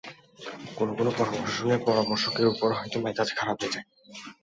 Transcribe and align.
কোনো 0.77 0.91
কোনো 0.97 1.11
পরামর্শ 1.17 1.51
শুনে 1.57 1.75
পরামর্শকের 1.87 2.45
ওপরই 2.47 2.77
হয়তো 2.79 2.97
মেজাজ 3.05 3.29
খারাপ 3.37 3.57
হয়ে 3.59 3.73
যায়। 3.73 3.85